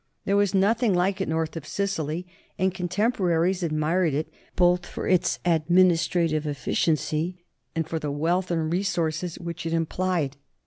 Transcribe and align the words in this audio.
There 0.25 0.35
was 0.35 0.55
nothing 0.55 0.95
like 0.95 1.21
it 1.21 1.29
north 1.29 1.55
of 1.55 1.67
Sicily, 1.67 2.25
and 2.57 2.73
contemporaries 2.73 3.61
admired 3.61 4.15
it 4.15 4.33
both 4.55 4.83
for 4.83 5.07
its 5.07 5.37
administrative 5.45 6.47
efficiency 6.47 7.43
and 7.75 7.87
for 7.87 7.99
the 7.99 8.09
wealth 8.09 8.49
and 8.49 8.73
resources 8.73 9.37
which 9.37 9.63
it 9.67 9.73
implied. 9.73 10.37